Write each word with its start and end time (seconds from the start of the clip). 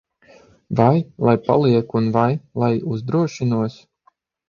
Vai 0.79 0.95
lai 1.27 1.35
palieku 1.45 1.95
un 2.01 2.05
vai 2.17 2.33
lai 2.65 2.73
uzdrošinos? 2.97 3.73